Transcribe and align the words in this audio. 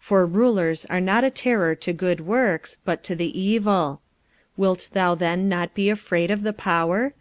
For 0.00 0.26
rulers 0.26 0.84
are 0.86 1.00
not 1.00 1.22
a 1.22 1.30
terror 1.30 1.76
to 1.76 1.92
good 1.92 2.22
works, 2.22 2.78
but 2.84 3.04
to 3.04 3.14
the 3.14 3.40
evil. 3.40 4.00
Wilt 4.56 4.88
thou 4.94 5.14
then 5.14 5.48
not 5.48 5.74
be 5.74 5.88
afraid 5.88 6.32
of 6.32 6.42
the 6.42 6.52
power? 6.52 7.14